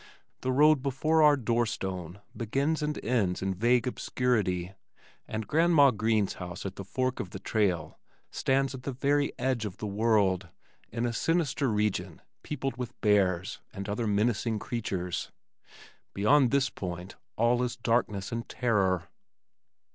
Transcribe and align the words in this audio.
The 0.41 0.51
road 0.51 0.81
before 0.81 1.21
our 1.21 1.37
doorstone 1.37 2.21
begins 2.35 2.81
and 2.81 2.97
ends 3.05 3.43
in 3.43 3.53
vague 3.53 3.85
obscurity 3.85 4.73
and 5.27 5.47
Granma 5.47 5.91
Green's 5.95 6.33
house 6.41 6.65
at 6.65 6.75
the 6.75 6.83
fork 6.83 7.19
of 7.19 7.29
the 7.29 7.37
trail 7.37 7.99
stands 8.31 8.73
on 8.73 8.81
the 8.81 8.93
very 8.93 9.31
edge 9.37 9.63
of 9.63 9.77
the 9.77 9.85
world 9.85 10.49
in 10.91 11.05
a 11.05 11.13
sinister 11.13 11.69
region 11.69 12.19
peopled 12.41 12.77
with 12.77 12.99
bears 13.01 13.59
and 13.71 13.87
other 13.87 14.07
menacing 14.07 14.57
creatures. 14.57 15.29
Beyond 16.15 16.49
this 16.49 16.71
point 16.71 17.15
all 17.35 17.61
is 17.61 17.75
darkness 17.75 18.31
and 18.31 18.49
terror. 18.49 19.07